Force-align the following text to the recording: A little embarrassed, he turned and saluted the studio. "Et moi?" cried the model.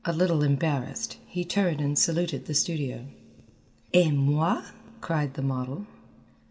A 0.03 0.11
little 0.11 0.41
embarrassed, 0.41 1.19
he 1.27 1.45
turned 1.45 1.79
and 1.79 1.95
saluted 1.95 2.47
the 2.47 2.55
studio. 2.55 3.05
"Et 3.93 4.09
moi?" 4.09 4.63
cried 4.99 5.35
the 5.35 5.43
model. 5.43 5.85